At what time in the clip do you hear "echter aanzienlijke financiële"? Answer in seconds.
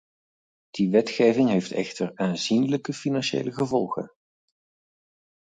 1.71-3.51